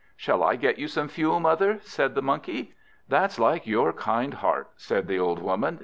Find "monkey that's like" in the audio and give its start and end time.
2.23-3.67